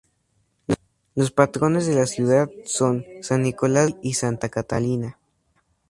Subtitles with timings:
[1.13, 5.19] Los patrones de la ciudad son San Nicolás de Bari y Santa Catalina.